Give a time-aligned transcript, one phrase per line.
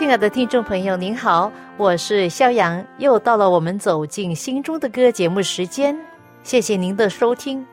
[0.00, 5.94] 亲爱的听众朋友，您好，我是肖阳，又到了我们走进心中的歌节目时间。
[6.42, 7.64] 谢谢您的收听。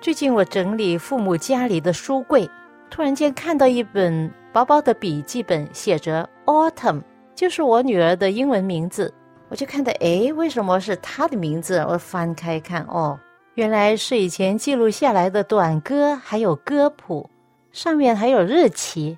[0.00, 2.50] 最近我整理父母家里的书柜，
[2.90, 7.00] 突然间看到一本薄薄的笔记本，写着 Autumn，
[7.36, 9.14] 就是我女儿的英文名字。
[9.48, 11.78] 我就看到，哎，为什么是她的名字？
[11.88, 13.16] 我翻开看，哦，
[13.54, 17.30] 原来是以前记录下来的短歌，还有歌谱，
[17.70, 19.16] 上面还有日期。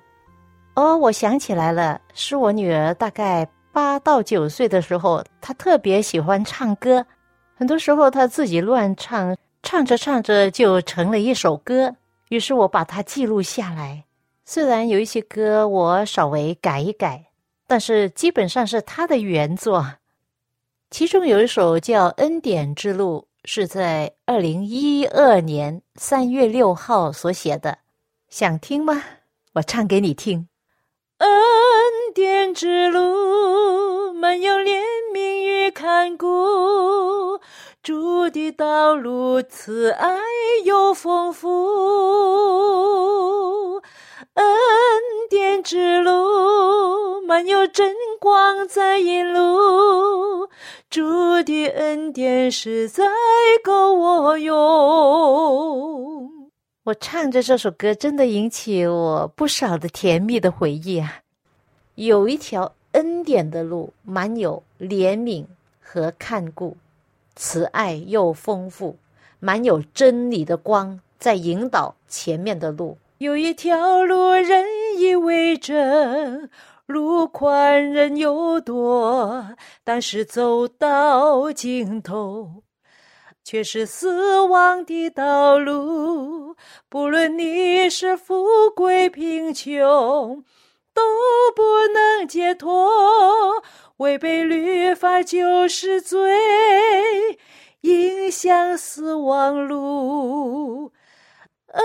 [0.73, 7.05] 哦，我想起来了，是我女儿大概八到九岁的时候，她特别喜欢唱歌，
[7.55, 11.93] 很多时候她自己乱唱，唱着唱着就成了一首歌。
[12.29, 14.05] 于是我把它记录下来。
[14.45, 17.25] 虽然有一些歌我稍微改一改，
[17.67, 19.85] 但是基本上是她的原作。
[20.89, 27.77] 其中有一首叫《恩典之路》，是在二零一二年三月六号所写的。
[28.29, 29.03] 想听吗？
[29.53, 30.47] 我唱给你听。
[31.21, 31.29] 恩
[32.15, 34.81] 典之路，满有怜
[35.13, 37.39] 悯与看顾，
[37.83, 40.17] 主的道路慈爱
[40.63, 41.49] 又丰富。
[44.33, 44.45] 恩
[45.29, 50.49] 典之路，满有真光在引路，
[50.89, 51.03] 主
[51.43, 53.05] 的恩典实在
[53.63, 56.30] 够我用。
[56.83, 61.21] 我唱着这首歌，真的引起我不少的甜蜜的回忆啊！
[61.93, 65.45] 有一条恩典的路，满有怜悯
[65.79, 66.75] 和看顾，
[67.35, 68.97] 慈爱又丰富，
[69.39, 72.97] 满有真理的光在引导前面的路。
[73.19, 74.65] 有一条路，人
[74.97, 76.49] 以为真，
[76.87, 82.63] 路宽人又多，但是走到尽头。
[83.51, 86.55] 却是死亡的道路，
[86.87, 90.41] 不论你是富贵贫穷，
[90.93, 91.01] 都
[91.53, 91.61] 不
[91.93, 93.61] 能解脱。
[93.97, 96.39] 违背律法就是罪，
[97.81, 100.93] 影响死亡路。
[101.73, 101.83] 恩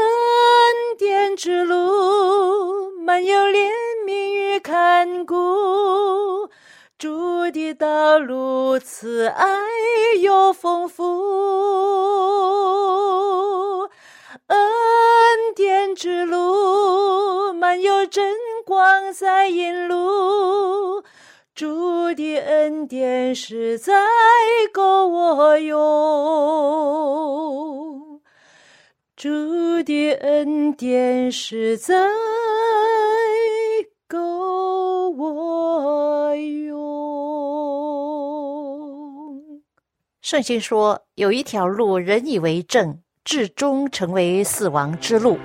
[0.96, 3.72] 典之路，满有怜
[4.06, 5.34] 悯与看顾。
[6.98, 9.44] 主的道路慈爱
[10.22, 11.02] 又丰富，
[14.46, 14.58] 恩
[15.54, 18.34] 典之路满有真
[18.64, 21.04] 光在引路，
[21.54, 23.92] 主的恩典实在
[24.72, 25.78] 够我用，
[29.14, 29.28] 主
[29.82, 32.08] 的恩典实在。
[40.28, 45.38] 圣经说，有一条路，人以为正，至终成为死亡之路。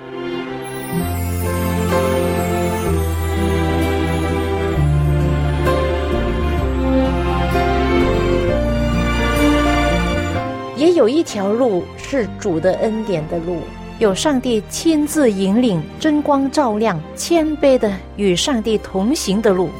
[10.76, 13.60] 也有一条路是主的恩典的路，
[14.00, 19.70] 有上帝亲自引领、真光照亮、谦卑的与上帝同行的路。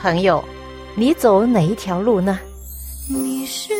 [0.00, 0.42] 朋友，
[0.96, 2.36] 你走哪一条路呢？
[3.08, 3.79] 你是。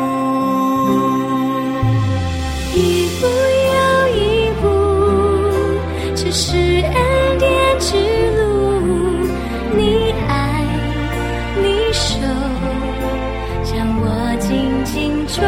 [6.33, 7.97] 是恩典之
[8.37, 8.41] 路
[9.75, 10.63] 你爱
[11.61, 12.17] 你手
[13.65, 14.05] 将我
[14.39, 15.43] 紧紧抓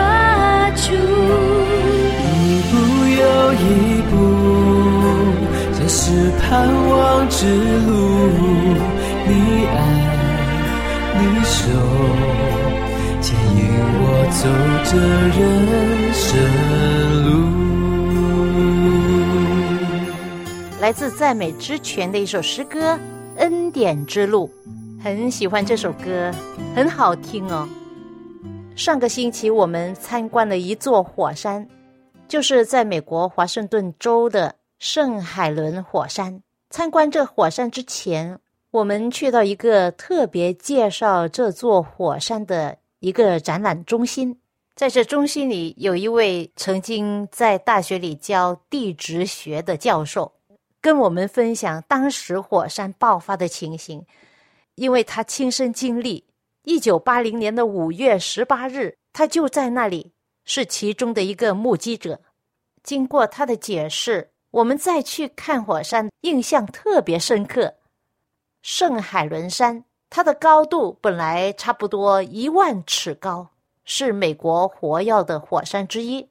[0.71, 0.91] 住。
[2.35, 2.71] 一步
[3.21, 3.65] 又一
[4.11, 4.11] 步
[5.71, 7.47] 这是盼望之
[7.87, 7.89] 路
[9.25, 9.31] 你
[9.65, 9.79] 爱
[11.17, 11.55] 你手
[13.21, 13.61] 牵引
[14.01, 14.41] 我走
[14.83, 14.91] 着
[15.39, 15.41] 人
[16.13, 16.21] 生
[17.23, 17.42] 路。
[20.83, 22.95] 来自赞美之泉的一首诗歌
[23.37, 24.51] 《恩典之路》，
[25.01, 26.29] 很喜欢这首歌，
[26.75, 27.65] 很好听哦。
[28.75, 31.65] 上个星期我们参观了一座火山，
[32.27, 36.41] 就是在美国华盛顿州的圣海伦火山。
[36.69, 38.37] 参观这火山之前，
[38.69, 44.37] 我们去到一个特别介绍这座火山的一个展览中心。
[44.75, 50.29] 在这中心里，有一位曾经在大学里教地质学的教授，
[50.83, 54.05] 跟我们分享当时火山爆发的情形。
[54.75, 56.25] 因为他亲身经历，
[56.63, 60.11] 一九八零年的五月十八日，他就在那里，
[60.45, 62.19] 是其中的一个目击者。
[62.83, 67.75] 经过他的解释，我们再去看火山，印象特别深刻。
[68.61, 73.51] 圣海伦山，它的高度本来差不多一万尺高，
[73.85, 76.27] 是美国活跃的火山之一。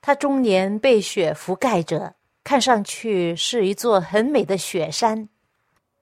[0.00, 2.14] 它终年被雪覆盖着，
[2.44, 5.28] 看上去是一座很美的雪山。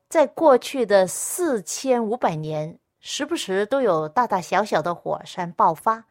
[0.08, 6.04] 在过去的四千五百年，时不时都有大大小小的火山爆发，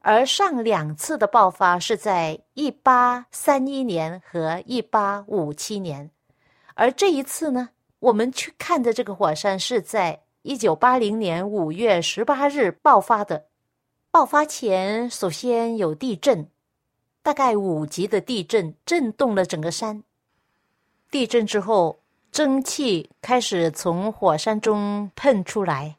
[0.00, 6.10] 而上两次的爆发是在一八三一年和一八五七年，
[6.74, 7.70] 而这一次呢，
[8.00, 13.46] 我们去看的这个火山是在一九八零年五月十八日爆发的。
[14.10, 16.48] 爆发前，首先有地震，
[17.22, 20.02] 大概五级的地震震动了整个山。
[21.10, 22.00] 地震之后。
[22.32, 25.96] 蒸汽开始从火山中喷出来，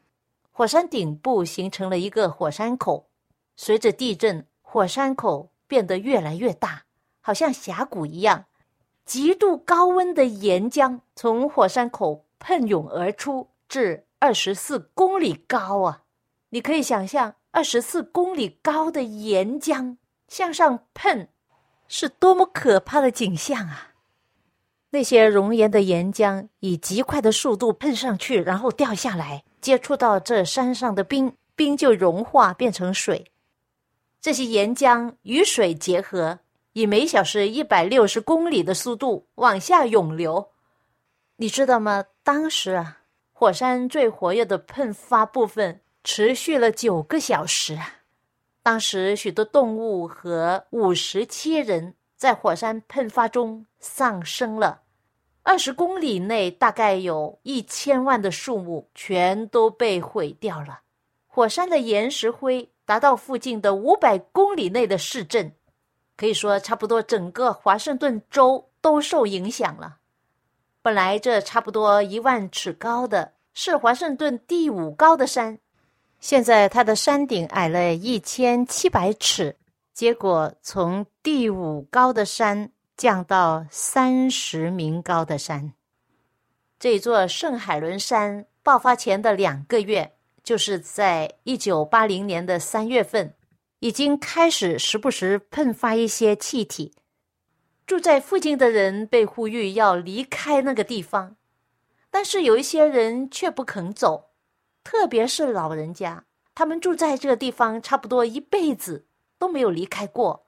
[0.50, 3.06] 火山顶部形成了一个火山口。
[3.54, 6.84] 随着地震，火山口变得越来越大，
[7.20, 8.46] 好像峡谷一样。
[9.04, 16.04] 极度高温的岩浆从火山口喷涌而出，至二十四公里高啊！
[16.48, 19.98] 你可以想象，二十四公里高的岩浆
[20.32, 21.28] 向上喷，
[21.88, 23.92] 是多么可怕的景象啊！
[24.88, 33.30] 那些熔岩的岩浆以极快的速度喷上去，然后掉下来，接触到这山上的冰，冰就融化变成水。
[34.22, 36.38] 这些岩浆与水结合，
[36.72, 40.48] 以每小时一百六十公里的速度往下涌流。
[41.36, 42.06] 你知道吗？
[42.22, 43.00] 当时啊，
[43.34, 47.98] 火山最活跃的喷发部分持续了九个小时啊。
[48.62, 54.82] 当时许多动物和五十七人在火山喷发中丧生了。
[55.42, 60.82] 二十公里内大概有一千万的树木全都被毁掉了，
[61.26, 65.52] 火山的岩石灰达到附近的五百公里内的市镇，
[66.16, 69.96] 可以说差不多整个华盛顿州都受影响了。
[70.80, 75.58] 本来这差不多一万尺高的是华盛顿第五高的山，
[76.22, 79.56] 现在它的山顶矮了一千七百尺，
[79.92, 82.70] 结果从第五高的山。
[82.94, 85.72] 降到三十名高的山，
[86.78, 90.12] 这座圣海伦山爆发前的两个月，
[90.44, 93.34] 就是在一九八零年的三月份，
[93.80, 96.94] 已经开始时不时喷发一些气体。
[97.86, 101.36] 住在附近的人被呼吁要离开那个地方，
[102.08, 104.31] 但是有一些人却不肯走，
[104.84, 106.24] 特别是老人家，
[106.54, 109.06] 他们住在这个地方差不多一辈子
[109.38, 110.46] 都没有离开过，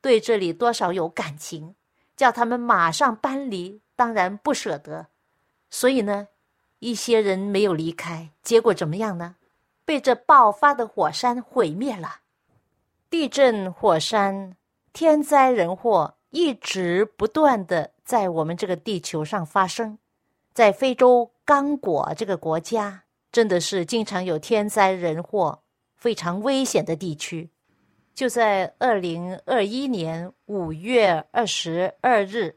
[0.00, 1.74] 对这里多少有感情。
[2.16, 5.06] 叫他们马上搬离，当然不舍得，
[5.70, 6.28] 所以呢，
[6.80, 9.36] 一些人没有离开，结果怎么样呢？
[9.86, 12.20] 被这爆发的火山毁灭了。
[13.08, 14.54] 地震、火山、
[14.92, 19.96] 天灾人祸一直不断的在我们这个地球上发生，
[20.52, 25.62] 在非洲刚果这个国家，真的是经常有天灾人祸，
[25.96, 27.50] 非常危险的地区。
[28.14, 32.56] 就在二零二一年五月二十二日，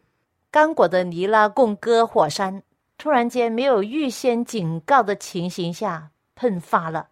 [0.51, 2.63] 刚果的尼拉贡哥火山
[2.97, 7.09] 突然间没有预先警告的情形下喷发了，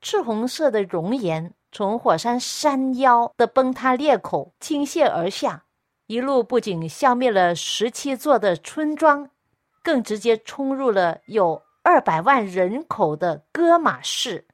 [0.00, 5.64] 赤红色的熔岩从火山山腰的崩塌裂口倾泻而下，
[6.06, 9.28] 一路不仅消灭了十七座的村庄，
[9.82, 14.46] 更直接冲入了有二百万人口的戈马市。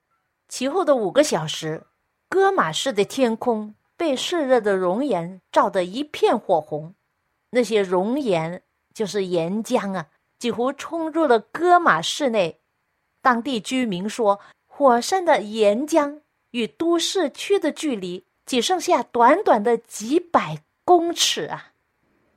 [0.48, 1.84] 其后的五个小时。
[2.30, 6.94] 戈马市的天空被炽热的熔岩照得一片火红，
[7.50, 10.08] 那些熔岩就是岩浆啊，
[10.38, 12.60] 几乎冲入了戈马市内。
[13.22, 16.20] 当地居民说，火山的岩浆
[16.50, 21.72] 与都市区的距离只剩下短短的几百公尺啊！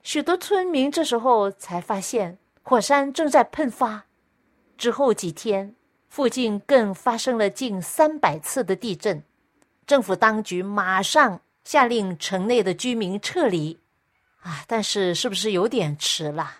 [0.02, 4.06] 许多村民这时候才发现火山正在喷发。
[4.82, 5.76] 之后几天，
[6.10, 9.22] 附近更发生了近三百次的地震。
[9.86, 13.78] 政府当局马上下令城内的居民撤离，
[14.42, 14.66] 啊！
[14.66, 16.52] 但是是不是有点迟了？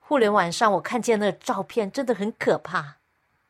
[0.00, 2.96] 互联网上我看见那照片真的很可怕，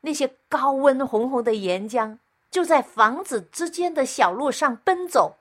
[0.02, 2.18] 那些高温红红的岩浆
[2.50, 5.36] 就在房子之间的小路上奔走。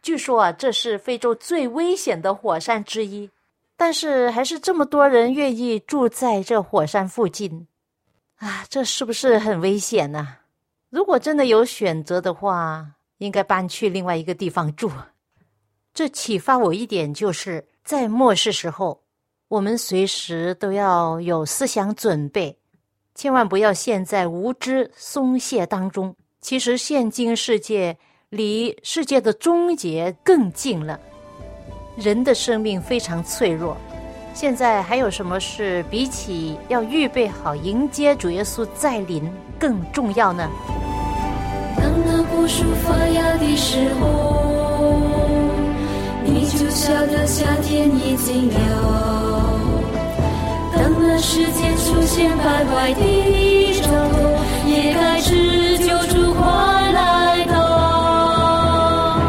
[0.00, 3.28] 据说啊，这是非洲最危险的火山之一，
[3.76, 7.66] 但是还是这么多人愿意住在这火山附近，
[8.38, 10.36] 啊，这是不是很危险呢？
[10.90, 12.86] 如果真的有选择的话，
[13.18, 14.90] 应该搬去另外一个地方住。
[15.92, 19.02] 这启发我一点，就是在末世时候，
[19.48, 22.58] 我们随时都要有思想准备，
[23.14, 26.14] 千万不要陷在无知松懈当中。
[26.40, 27.96] 其实，现今世界。
[28.30, 31.00] 离世界的终结更近了。
[31.96, 33.74] 人的生命非常脆弱，
[34.40, 39.28] 现在还有什么事比起要预备好迎接主耶稣再临
[39.58, 40.48] 更重要呢？
[41.76, 45.00] 当那果树发芽的时候，
[46.24, 48.54] 你就晓得夏天已经了。
[50.72, 59.20] 当那世界出现败坏的兆头，也该知救主快来到。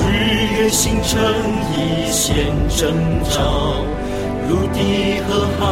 [0.00, 0.10] 日
[0.58, 1.22] 月星辰
[1.78, 3.76] 已现征兆，
[4.48, 5.62] 陆地和海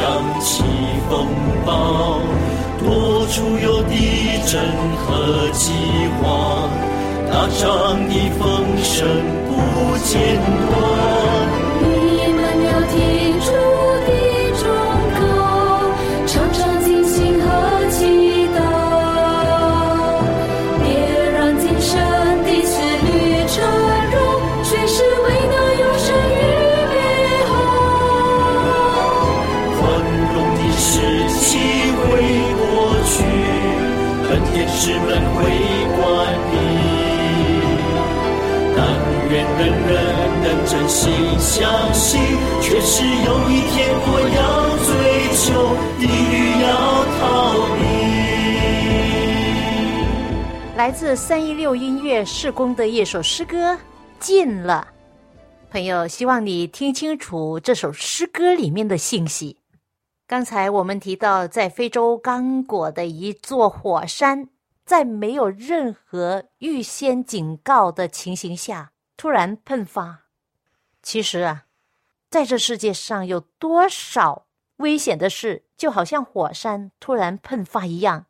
[0.00, 0.62] 洋起
[1.08, 1.26] 风
[1.66, 2.20] 暴，
[2.78, 3.94] 多处有地
[4.46, 4.62] 震
[4.96, 5.72] 和饥
[6.22, 6.70] 荒，
[7.30, 8.42] 打仗的风
[8.82, 9.06] 声
[9.46, 9.50] 不
[10.06, 10.38] 间
[10.70, 11.19] 断。
[34.82, 35.44] 士们会
[35.94, 36.00] 管
[36.50, 36.56] 你，
[38.74, 38.80] 但
[39.28, 39.92] 愿人人
[40.40, 42.18] 能真心相信，
[42.62, 43.10] 确实有
[43.50, 44.40] 一天我要
[44.86, 44.90] 追
[45.36, 46.70] 求，地狱要
[47.18, 47.20] 逃
[47.76, 47.78] 避。
[50.78, 53.74] 来自三一六音乐试工的一首诗歌
[54.18, 54.88] 《近了》，
[55.70, 59.58] 朋友，希望你听清楚这首诗歌里面的信息。
[60.26, 64.48] 刚才我们提到，在非洲刚果的一座火山。
[64.90, 70.24] 在没有任何预先警告的情形下突然喷发，
[71.00, 71.66] 其实啊，
[72.28, 78.26] 在这世界上有多少危险的事，就好像火山突然喷发一样，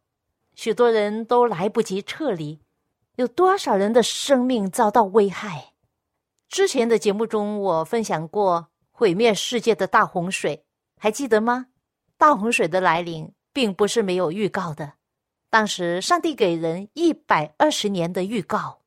[0.55, 2.61] 许多人都来不及撤离，
[3.17, 5.73] 有多少人的生命遭到危害？
[6.47, 10.67] 之前的节目中，我分享过毁灭世界的大洪水，
[10.99, 11.69] 还记得吗？
[12.19, 15.00] 大洪水的来临并不是没有预告的。
[15.51, 18.83] 当时，上帝给人一百二十年的预告，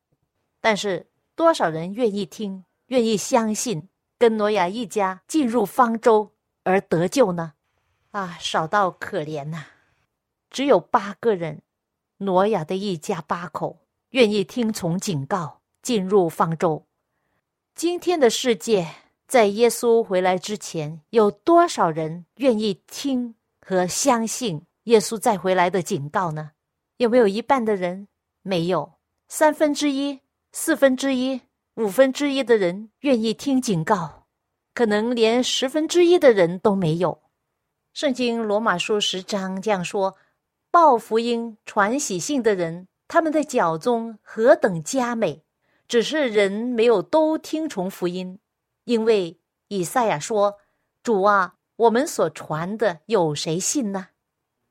[0.62, 6.32] 但是多少人愿意听、愿意相信，跟挪亚一家进入方舟
[6.64, 7.54] 而得救呢？
[8.12, 9.66] 啊，少到可怜呐！
[10.50, 11.64] 只有八个人，
[12.20, 13.80] 挪亚的一家八口
[14.12, 16.86] 愿意听从警告，进入方舟。
[17.76, 18.88] 今天的世界，
[19.28, 24.66] 在耶稣回来之前，有多少人愿意听和相信？
[24.84, 26.52] 耶稣再回来的警告呢？
[26.98, 28.08] 有没有一半的人
[28.42, 28.94] 没有？
[29.28, 30.20] 三分之一、
[30.52, 31.42] 四分之一、
[31.76, 34.28] 五分之一的人愿意听警告，
[34.74, 37.24] 可能连十分之一的人都没有。
[37.94, 40.16] 圣经罗马书十章这样说
[40.70, 45.44] ：“报福音、传喜信的人，他们的脚中何等佳美！
[45.88, 48.40] 只是人没有都听从福音，
[48.84, 50.60] 因为以赛亚说
[51.02, 54.08] ：‘主啊，我们所传的有谁信呢？’”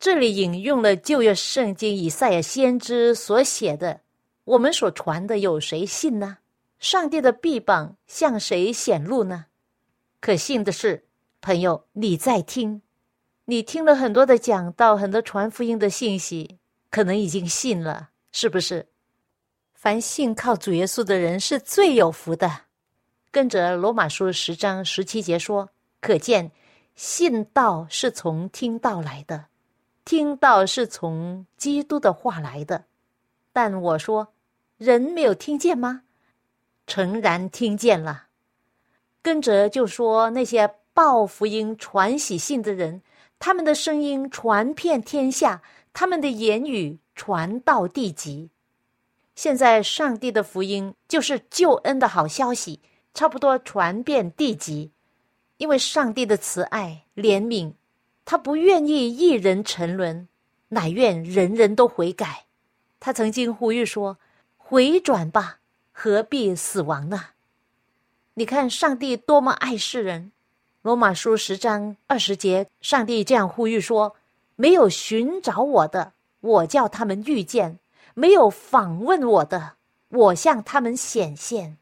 [0.03, 4.01] 这里引用了旧约圣经以赛亚先知所写的
[4.43, 6.39] ：“我们所传的有谁信呢？
[6.81, 9.47] 上帝的臂膀向谁显露呢？
[10.21, 11.05] 可信的是，
[11.41, 12.83] 朋友，你在听，
[13.45, 16.59] 你听了很多的讲道，很多传福音的信息，
[16.91, 18.89] 可能已经信了，是不是？
[19.73, 22.51] 凡信靠主耶稣的人是最有福的。
[23.31, 26.51] 跟着罗马书十章十七节说，可见
[26.97, 29.45] 信道是从听道来的。”
[30.05, 32.85] 听到是从基督的话来的，
[33.53, 34.33] 但我说
[34.79, 36.03] 人没有听见吗？
[36.87, 38.27] 诚然听见了。
[39.23, 43.03] 跟着就说那些报福音、传喜信的人，
[43.39, 48.51] 他们的声音传遍天下，他们的言语传到地极。
[49.37, 52.81] 现在上帝的福音就是救恩的好消息，
[53.15, 54.91] 差不多传遍地极，
[55.57, 57.73] 因为上帝的慈爱怜悯。
[58.25, 60.29] 他不愿意一人沉沦，
[60.69, 62.45] 乃愿人人都悔改。
[63.01, 64.19] 他曾经呼吁说
[64.57, 65.59] ：“回转吧，
[65.93, 67.27] 何必死亡呢？”
[68.35, 70.33] 你看，上帝多么爱世人！
[70.83, 74.17] 罗马书十章二十节，上帝这样呼吁说
[74.57, 77.79] ：“没有寻找我的，我叫他们遇见；
[78.15, 79.75] 没有访问我的，
[80.09, 81.77] 我向他们显现。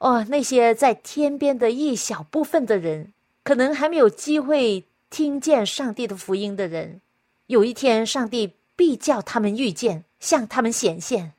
[0.00, 7.00] 哦，那些在天边的一小部分的人，可能还没有机会听见上帝的福音的人，
[7.46, 11.32] 有一天，上帝必叫他们遇见，向他们显现，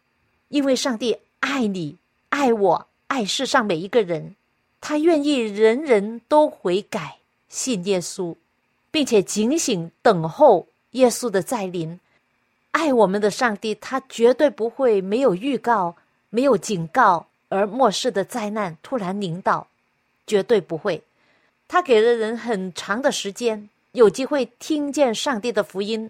[0.49, 1.97] 因为上帝爱你，
[2.29, 4.35] 爱我，爱世上每一个人，
[4.81, 8.35] 他愿意人人都悔改，信耶稣，
[8.91, 11.99] 并且警醒等候耶稣的再临。
[12.71, 15.95] 爱我们的上帝，他绝对不会没有预告，
[16.29, 17.27] 没有警告。
[17.51, 19.67] 而末世的灾难突然临到，
[20.27, 21.01] 绝对不会。
[21.71, 26.09] 他给了人很长的时间，有机会听见上帝的福音，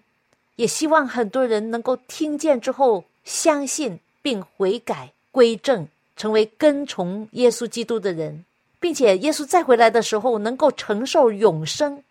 [0.55, 5.85] 也希望很多人能够听见之后相信并悔改归正，
[6.15, 8.45] 成为跟从耶稣基督的人，
[8.79, 12.01] 并且耶稣再回来的时候能够承受永生。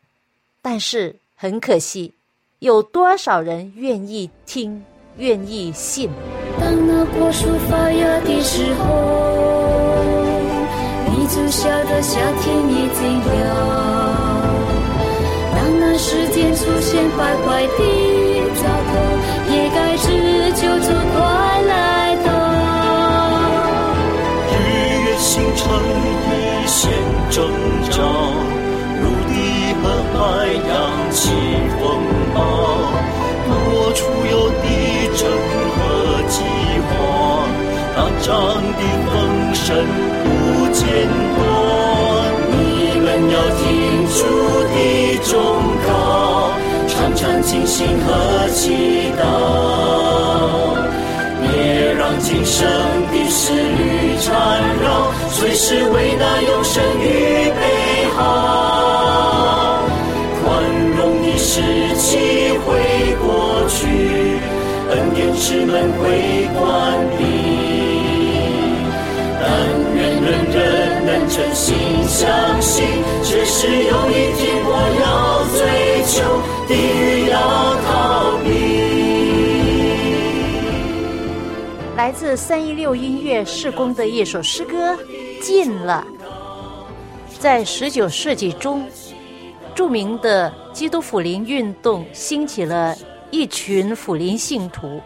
[0.61, 2.13] 但是很可惜，
[2.59, 4.85] 有多少人愿意听，
[5.17, 6.11] 愿意信？
[6.61, 9.68] 当那果树发芽的时候，
[11.39, 13.31] 你就晓得夏天已经了。
[15.55, 17.71] 当那时间出现快快的
[18.55, 18.91] 兆头，
[19.49, 20.07] 也该知
[20.55, 21.17] 就就快
[21.63, 22.29] 来到。
[24.51, 24.53] 日
[25.05, 25.63] 月星辰
[26.27, 26.91] 一线
[27.31, 27.37] 挣
[27.91, 27.97] 扎，
[29.01, 29.33] 陆地
[29.81, 30.19] 和海
[30.69, 30.69] 洋
[31.13, 31.19] 起
[31.81, 31.83] 风
[32.35, 32.37] 暴，
[33.47, 33.99] 多处
[34.31, 34.67] 有地
[35.17, 35.23] 震。
[38.29, 39.67] 上的风声
[41.07, 41.41] 不间断，
[42.51, 43.63] 你们要听
[44.09, 44.19] 主
[44.69, 44.77] 的
[45.25, 45.37] 忠
[45.87, 45.89] 告，
[46.89, 49.23] 常常警醒和祈祷，
[51.41, 52.67] 别让今生
[53.13, 54.33] 的思虑缠
[54.83, 57.05] 绕，随时为那永生预
[57.51, 57.61] 备
[58.17, 59.85] 好。
[60.43, 60.47] 宽
[60.97, 61.63] 容的时
[61.97, 62.03] 期
[62.65, 62.67] 会
[63.23, 63.29] 过
[63.69, 63.77] 去，
[64.91, 66.61] 恩典之门会关
[67.19, 67.23] 闭。
[71.29, 72.87] 真心相信，
[73.23, 76.25] 只是有一天我要追求，
[76.67, 77.37] 地狱要
[77.83, 78.49] 逃避。
[81.97, 84.95] 来自三一六音乐试工的一首诗歌
[85.43, 86.07] 《近了》。
[87.39, 88.89] 在十九世纪中，
[89.75, 92.97] 著名的基督福临运动兴起了
[93.31, 94.99] 一群福临信徒。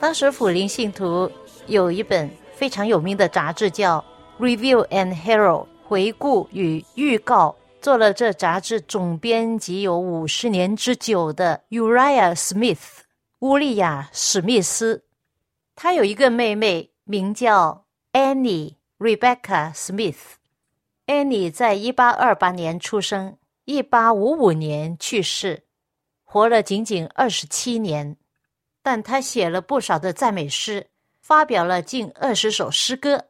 [0.00, 1.30] 当时福临信徒
[1.66, 4.02] 有一本非常有名的杂志叫。
[4.38, 13.00] Review and Herald 回顾与预告，做了这杂志总编辑有五十年之久的 Uriah Smith
[13.40, 15.02] 乌利亚史密斯，
[15.74, 20.36] 他有一个妹妹名叫 Annie Rebecca Smith。
[21.08, 25.64] Annie 在一八二八年出生，一八五五年去世，
[26.22, 28.16] 活了仅仅二十七年，
[28.84, 30.86] 但他写了不少的赞美诗，
[31.20, 33.24] 发表了近二十首诗歌。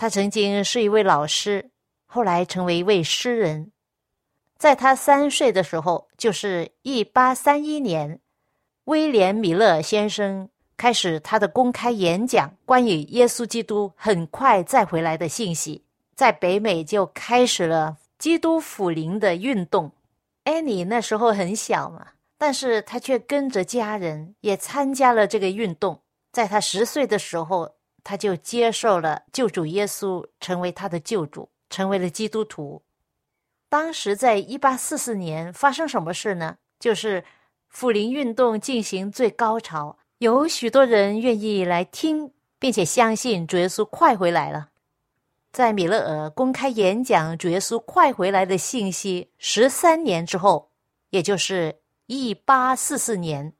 [0.00, 1.72] 他曾经是一位老师，
[2.06, 3.70] 后来成为一位诗人。
[4.56, 8.18] 在他三岁的时候，就是一八三一年，
[8.84, 15.84] 威廉·米勒先生开始他的公开演讲，关于耶稣基督很快再回来的信息，
[16.14, 19.92] 在北美就开始了基督福临的运动。
[20.44, 22.06] 安妮那时候很小嘛，
[22.38, 26.00] 但是他却跟着家人也参加了这个运动。
[26.32, 27.74] 在他十岁的时候。
[28.02, 32.82] 他就接受了救主耶稣，成为他的救主，成为了基督徒。
[33.68, 36.56] 当时在一八四四年发生什么事呢？
[36.78, 37.24] 就是
[37.68, 44.70] 福临运动进行最高潮，有许多人愿意来听，并且相信主耶稣快回来了。
[45.52, 50.70] 在米勒尔公开演讲主耶稣快回来的信息十三年之后，
[51.10, 53.52] 也就是一八四四年，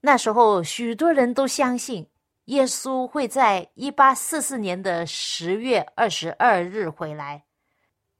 [0.00, 2.06] 那时候许多人都相信。
[2.46, 7.44] 耶稣会在一八四四年的十月二十二日回来，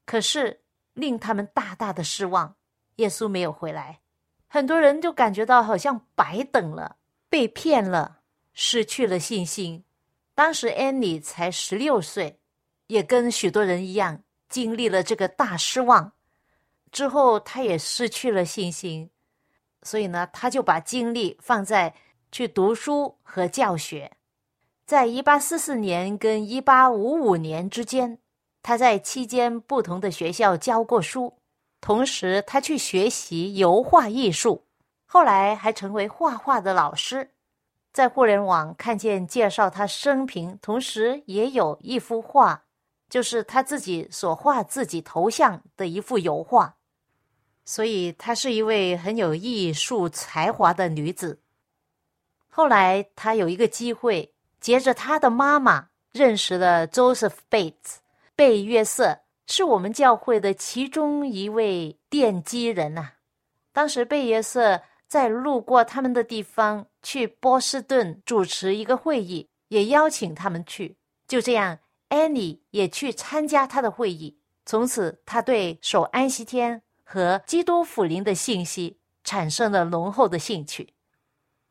[0.05, 0.61] 可是
[0.93, 2.55] 令他们大大的失望，
[2.97, 4.01] 耶稣没有回来，
[4.47, 6.97] 很多人就感觉到好像白等了，
[7.29, 8.19] 被骗了，
[8.53, 9.85] 失去了信心。
[10.35, 12.41] 当时安妮才十六岁，
[12.87, 16.11] 也跟许多人一样经历了这个大失望，
[16.91, 19.09] 之后他也失去了信心，
[19.83, 21.95] 所以呢，他就把精力放在
[22.29, 24.11] 去读书和教学。
[24.87, 28.19] 在一八四四年跟一八五五年之间，
[28.63, 31.39] 他在期间不同的学校教过书，
[31.81, 34.65] 同时他去学习油画艺术，
[35.05, 37.31] 后来还成为画画的老师。
[37.91, 42.63] 在互联网看见介绍他生平，同时也有一幅画，
[43.09, 46.77] 就是他自己所画自己头像的一幅油画，
[47.65, 51.41] 所以她是一位很有艺术才华的女子。
[52.47, 57.97] 后来他有一个机会，接着他的妈妈认识了 Joseph Bates
[58.35, 63.11] 贝约瑟，是我们教会的其中一位奠基人呐、
[63.71, 70.97] 当时贝约瑟在路过他们的地方去波士顿主持一个会议，也邀请他们去。
[71.27, 74.39] 就这样，Annie 也去参加他的会议。
[74.65, 80.93] 从此，他对守安息天和基督福临的信息产生了浓厚的兴趣。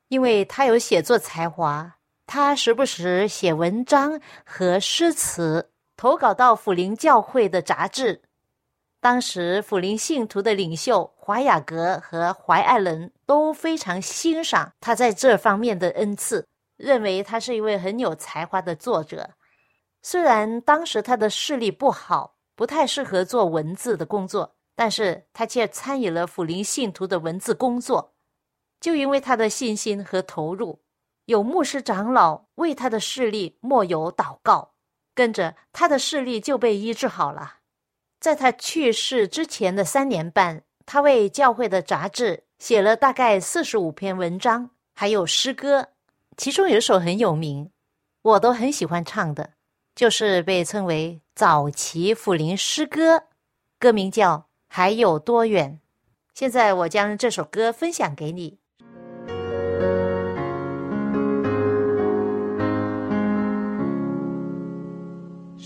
[0.08, 1.95] 因为他有写作才华，
[2.26, 8.20] 他时不时写文章和诗词，投稿到辅灵教会的杂志。
[9.00, 16.44] 当时辅灵信徒的领袖华雅格和怀爱伦都非常欣赏他在这方面的恩赐，
[16.76, 19.30] 认为他是一位很有才华的作者。
[20.02, 28.14] 虽然当时他的视力不好，不太适合做文字的工作，但是他却参与了辅灵信徒的文字工作。
[28.80, 30.80] 就因为他的信心和投入，
[31.26, 34.74] 有牧师长老为他的视力默有祷告，
[35.14, 37.56] 跟着他的视力就被医治好了。
[38.20, 45.88] 在他去世之前的三年半，他为教会的杂志写了大概四十五篇文章，还有诗歌，
[46.36, 47.70] 其中有一首很有名，
[48.22, 49.50] 我都很喜欢唱的，
[49.94, 53.24] 就是被称为早期辅灵诗歌，
[53.80, 55.72] 歌名叫《还有多远》。
[56.34, 58.58] 现在我将这首歌分享给你。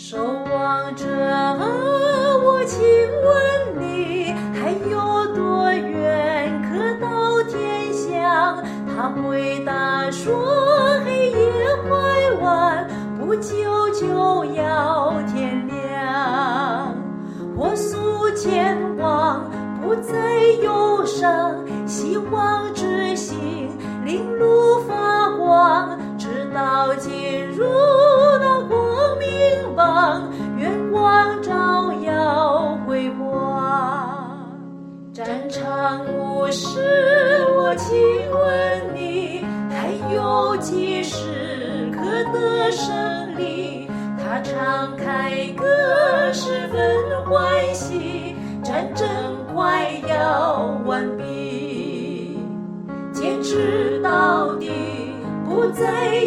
[0.02, 0.16] 守
[0.50, 1.04] 望着，
[2.42, 2.64] 我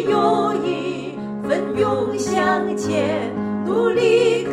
[0.08, 1.14] 友谊，
[1.46, 3.32] 奋勇向前，
[3.64, 4.44] 努力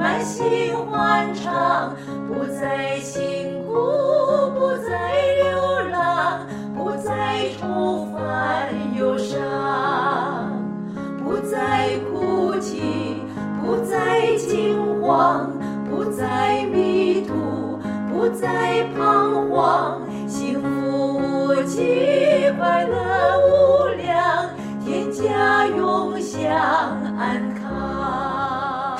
[0.00, 1.94] 满心欢畅，
[2.26, 3.74] 不再辛苦，
[4.58, 9.38] 不再流浪，不再愁烦忧伤，
[11.22, 13.22] 不再哭泣，
[13.62, 15.52] 不再惊慌，
[15.90, 17.78] 不再迷途，
[18.10, 23.09] 不再彷徨，幸福无际，快乐。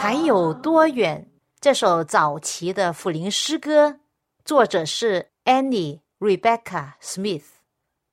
[0.01, 1.31] 还有多远？
[1.61, 4.01] 这首早期的辅灵诗歌，
[4.47, 7.45] 作者是 Annie Rebecca Smith。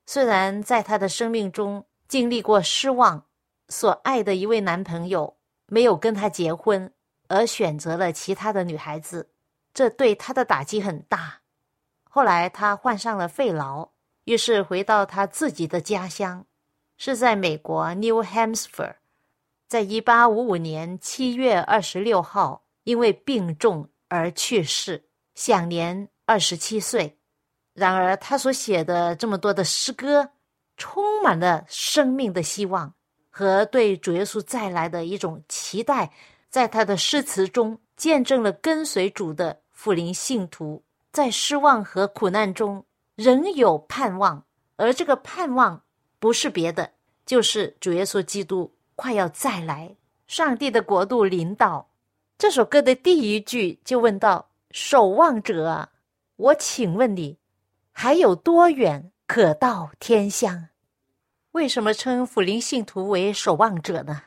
[0.04, 3.24] 虽然在她的生命中经历过失望，
[3.70, 6.92] 所爱的一位男朋友没有跟她结婚，
[7.28, 9.30] 而选择了其他的女孩子，
[9.72, 11.40] 这对她的打击很大。
[12.04, 13.88] 后来她患上了肺痨，
[14.24, 16.44] 于是回到她自己的家乡，
[16.98, 18.96] 是在美国 New Hampshire。
[19.68, 25.04] 在一八五五年七月二十六号，因为病重而去世，
[25.34, 27.18] 享年二十七岁。
[27.74, 30.30] 然而，他所写的这么多的诗歌，
[30.78, 32.94] 充满了生命的希望
[33.28, 36.10] 和对主耶稣再来的一种期待。
[36.48, 42.82] 在他的诗词中，见证了跟随主的福临信徒在失望和苦难中
[43.16, 44.42] 仍有盼望，
[44.76, 45.82] 而这个盼望
[46.18, 46.90] 不是别的，
[47.26, 48.74] 就是主耶稣基督。
[48.98, 49.94] 快要再来，
[50.26, 51.88] 上帝的国度领导，
[52.36, 55.90] 这首歌的第一句就问到：“守望者啊，
[56.34, 57.38] 我请问你，
[57.92, 60.70] 还有多远可到天乡？”
[61.52, 64.20] 为什么称福林信徒为守望者呢？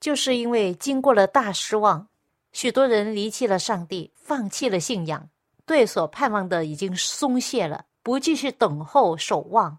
[0.00, 2.08] 就是因为经过了大失望，
[2.50, 5.30] 许多人离弃了上帝，放弃了信仰，
[5.64, 9.78] 对所盼望的已经松懈了，不继续等候守望。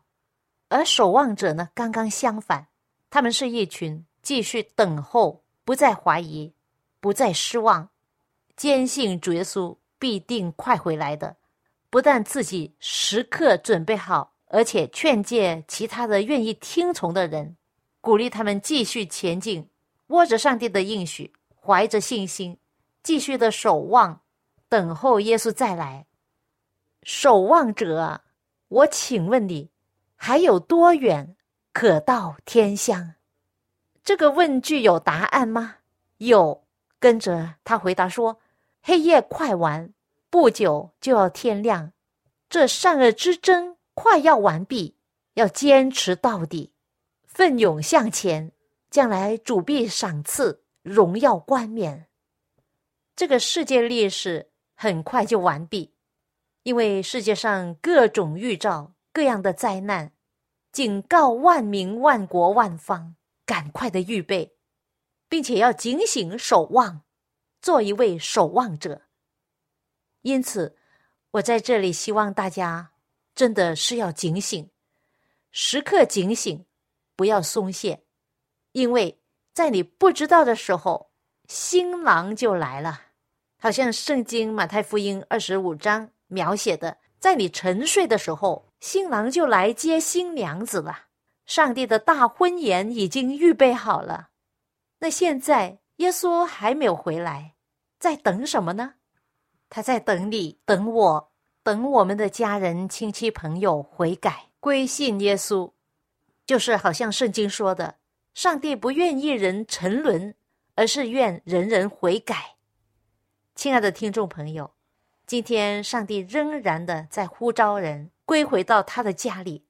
[0.69, 2.67] 而守望者呢，刚刚相反，
[3.09, 6.51] 他们是一群继续等候，不再怀疑。
[6.99, 7.89] 不再失望，
[8.55, 11.35] 坚信主耶稣必定快回来的。
[11.89, 17.57] 不但自己时刻准备好，而且劝诫其他的愿意听从的人，
[17.99, 19.69] 鼓励他们继续前进，
[20.07, 22.57] 握着上帝的应许，怀着信心，
[23.03, 24.21] 继续的守望，
[24.69, 26.05] 等候耶稣再来。
[27.01, 28.21] 守望者，
[28.69, 29.69] 我请问你，
[30.15, 31.35] 还有多远
[31.73, 33.15] 可到天乡？
[34.03, 35.77] 这个问句有答案吗？
[36.17, 36.63] 有。
[36.99, 38.39] 跟着他回答说
[38.81, 39.93] ：“黑夜快完，
[40.29, 41.91] 不久就要天亮，
[42.49, 44.95] 这善恶之争快要完毕，
[45.33, 46.71] 要坚持到底，
[47.25, 48.53] 奋勇向前，
[48.89, 52.07] 将来主必赏赐荣耀冠冕。
[53.17, 55.93] 这个世界历史很快就完毕，
[56.63, 60.13] 因为世界上各种预兆、各样的灾难，
[60.71, 64.55] 警告万民、万国、万方，赶快的预备。”
[65.29, 67.01] 并且要警醒守望，
[67.59, 69.01] 做一位守望者。
[70.21, 70.77] 因此，
[71.31, 72.91] 我在这里希望大家
[73.33, 74.69] 真的是要警醒，
[75.51, 76.67] 时刻警醒，
[77.15, 78.03] 不要松懈，
[78.73, 79.19] 因为
[79.53, 81.11] 在你不知道的时候，
[81.47, 83.01] 新郎就来了。
[83.57, 91.07] 好像圣经马太福音二十五章描写的，在你沉睡的时候，新郎就来接新娘子了。
[91.45, 94.29] 上帝的大婚宴已经预备好了。
[94.99, 97.55] 那现在耶稣还没有回来，
[97.99, 98.95] 在等什么呢？
[99.69, 101.31] 他在等你，等我，
[101.63, 105.71] 等我们的家人、亲戚、朋友悔改归信耶稣。
[106.45, 107.95] 就是好像圣经说的，
[108.33, 110.35] 上帝不愿一人沉沦，
[110.75, 112.55] 而是愿人人悔改。
[113.55, 114.73] 亲爱的听众朋友，
[115.25, 119.65] 今天上帝仍然的在呼召人归回到他的家里，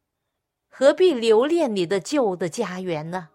[0.76, 3.28] 何必留恋你的旧的家园呢？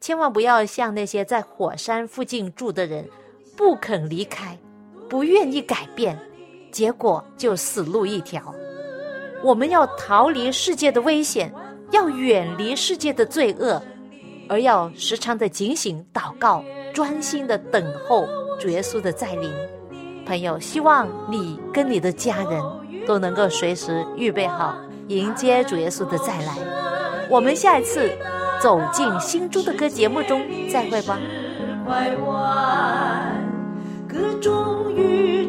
[0.00, 3.08] 千万不要像那些在火山附近住的人，
[3.56, 4.58] 不肯离开，
[5.08, 6.18] 不愿意改变，
[6.72, 8.52] 结果就死路一条。
[9.44, 11.54] 我们要逃离世界的危险，
[11.92, 13.80] 要远离世界的罪恶，
[14.48, 18.26] 而要时常的警醒祷告，专心的等候
[18.58, 19.48] 主耶稣的再临。
[20.26, 22.60] 朋友，希望你跟你的家人
[23.06, 24.76] 都能够随时预备好
[25.18, 26.56] 迎接主耶稣的再来。
[27.28, 28.10] 我们下一次。
[28.62, 31.18] 走进心中的歌节目中，再会吧。
[34.06, 35.41] 歌终于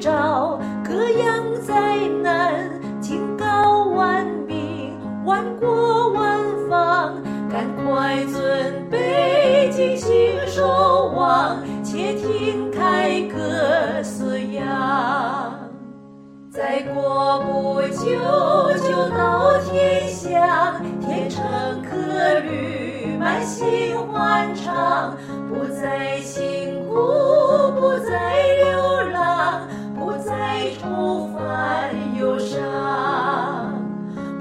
[16.64, 18.16] 再过不久，
[18.88, 21.44] 就到天乡，天成
[21.82, 23.18] 客旅。
[23.20, 25.14] 满心欢畅，
[25.50, 26.96] 不再辛苦，
[27.78, 28.32] 不再
[28.64, 29.68] 流浪，
[30.00, 32.64] 不再愁烦忧伤，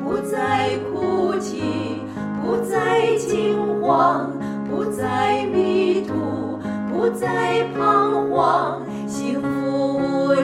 [0.04, 2.04] 不再哭泣，
[2.40, 4.30] 不再惊慌，
[4.70, 8.81] 不再迷途，不再彷徨，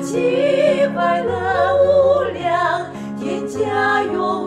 [0.08, 0.16] 喜
[0.94, 4.37] 快乐无量，天下永。